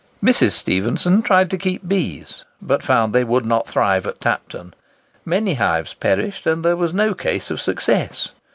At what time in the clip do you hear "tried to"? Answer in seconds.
1.21-1.59